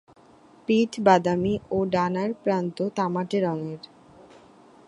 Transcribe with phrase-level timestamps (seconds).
[0.67, 3.81] পিঠ বাদামি ও ডানার প্রান্ত তামাটে রঙের।